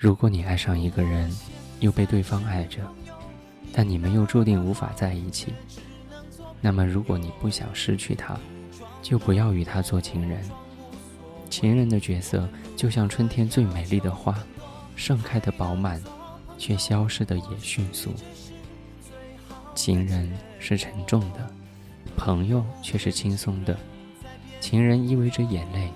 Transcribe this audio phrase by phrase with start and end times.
[0.00, 1.28] 如果你爱上一个人，
[1.80, 2.78] 又被对方爱着，
[3.72, 5.52] 但你们又注定无法在一起，
[6.60, 8.38] 那么如果你不想失去他，
[9.02, 10.40] 就不要与他做情人。
[11.50, 14.38] 情人的角色就像春天最美丽的花，
[14.94, 16.00] 盛开的饱满，
[16.56, 18.12] 却消失的也迅速。
[19.74, 21.50] 情人是沉重的，
[22.16, 23.76] 朋友却是轻松的。
[24.60, 25.90] 情人意味着眼泪，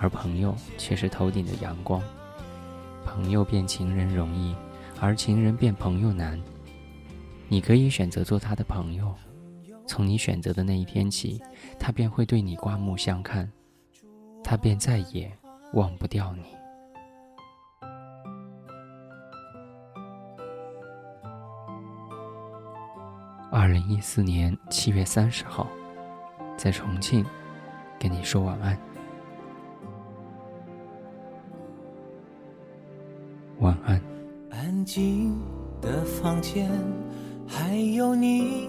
[0.00, 2.02] 而朋友却是头顶的阳光。
[3.14, 4.56] 朋友变情人容易，
[5.00, 6.40] 而情人变朋友难。
[7.46, 9.14] 你可以选择做他的朋友，
[9.86, 11.40] 从你选择的那一天起，
[11.78, 13.48] 他便会对你刮目相看，
[14.42, 15.30] 他便再也
[15.74, 16.42] 忘不掉你。
[23.52, 25.68] 二零一四年七月三十号，
[26.56, 27.24] 在重庆，
[27.96, 28.76] 跟你说晚安。
[33.64, 33.98] 晚安。
[34.50, 35.34] 安静
[35.80, 36.70] 的房间，
[37.46, 38.68] 还有你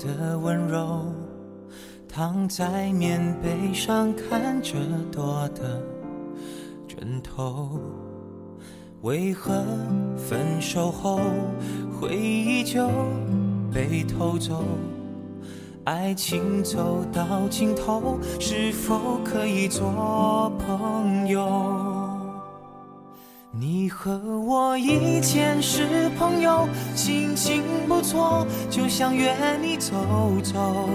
[0.00, 1.04] 的温柔，
[2.08, 4.74] 躺在棉被上看着
[5.12, 5.80] 多的
[6.88, 7.78] 枕头。
[9.02, 9.64] 为何
[10.16, 11.20] 分手后
[12.00, 12.88] 回忆就
[13.72, 14.64] 被偷走？
[15.84, 21.91] 爱情走到尽头，是否可以做朋友？
[23.64, 29.32] 你和我以前是朋友，心情不错，就想约
[29.62, 29.94] 你走
[30.42, 30.88] 走。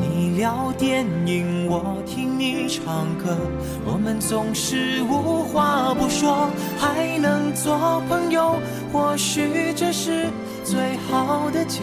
[0.00, 3.36] 你聊电影，我听你唱歌，
[3.84, 8.56] 我们总是无话不说，还能做朋友，
[8.90, 10.30] 或许这是
[10.64, 11.80] 最好的结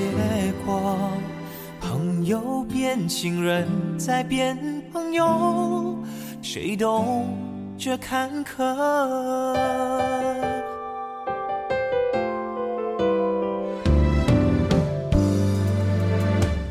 [0.66, 0.98] 果。
[1.80, 3.68] 朋友变情人，
[4.00, 4.58] 再变
[4.92, 5.96] 朋友，
[6.42, 7.51] 谁懂？
[7.84, 8.64] 这坎坷，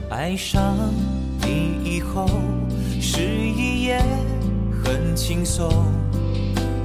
[0.09, 0.77] 爱上
[1.43, 2.29] 你以后，
[3.01, 4.01] 失忆也
[4.85, 5.69] 很轻松。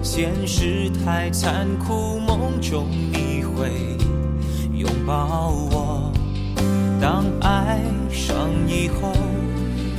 [0.01, 3.69] 现实太残酷，梦中你会
[4.73, 6.11] 拥抱我。
[6.99, 9.11] 当爱上以后，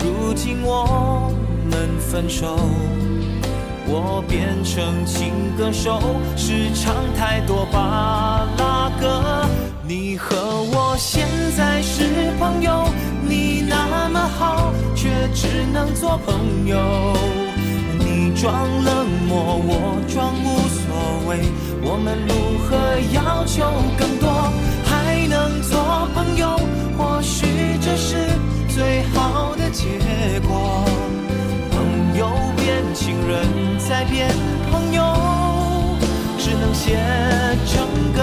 [0.01, 1.33] 如今我
[1.71, 2.59] 们分手。
[3.89, 6.01] 我变成情歌手，
[6.37, 9.47] 是唱太多巴拉歌。
[9.87, 10.37] 你和
[10.73, 11.27] 我现
[11.57, 12.89] 在是朋友，
[13.23, 16.77] 你那么好，却只能做朋友。
[17.99, 18.53] 你装
[18.83, 21.39] 冷漠，我装无所谓，
[21.83, 22.77] 我们如何
[23.15, 23.65] 要求
[23.97, 24.53] 更多？
[24.85, 26.59] 还能做朋友，
[26.99, 27.47] 或许
[27.81, 28.17] 这是
[28.69, 29.85] 最好的结
[30.41, 30.85] 果。
[33.27, 33.67] 人。
[33.79, 34.29] 再变
[34.71, 35.03] 朋友，
[36.39, 36.99] 只能写
[37.67, 38.23] 成歌。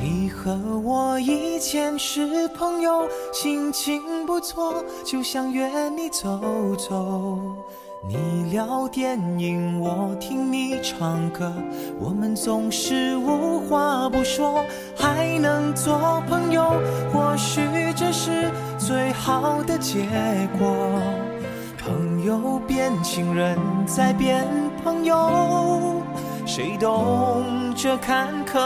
[0.00, 7.56] 你和我以前是朋友，心情不错，就想约你走走。
[8.04, 11.52] 你聊电影，我听你唱歌，
[12.00, 14.64] 我们总是无话不说，
[14.96, 16.64] 还能做朋友，
[17.12, 17.60] 或许
[17.94, 20.00] 这是最好的结
[20.58, 20.74] 果。
[21.78, 24.48] 朋友变情人，再变
[24.82, 26.02] 朋友，
[26.44, 27.44] 谁懂
[27.76, 28.58] 这坎坷？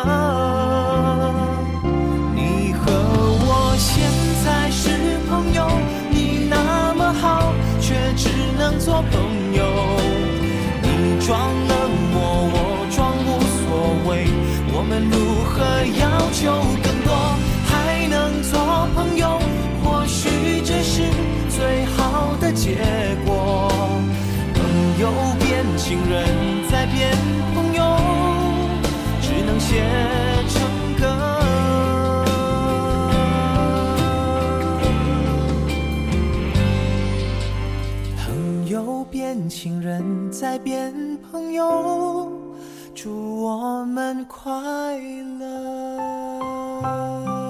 [16.37, 16.53] 求
[16.83, 17.15] 更多？
[17.65, 19.41] 还能做朋友？
[19.83, 21.03] 或许这是
[21.49, 22.77] 最好的结
[23.25, 23.71] 果。
[24.55, 24.61] 朋
[25.01, 25.11] 友
[25.41, 26.29] 变情人，
[26.71, 27.17] 再变
[27.55, 27.83] 朋友，
[29.23, 29.83] 只能写
[30.51, 30.61] 成
[31.01, 31.07] 歌。
[39.09, 40.93] 变情人，再变
[41.31, 42.31] 朋友，
[42.97, 44.51] 祝我们快
[45.39, 47.46] 乐。